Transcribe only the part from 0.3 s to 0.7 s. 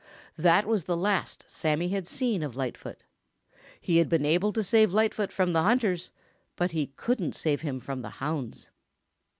That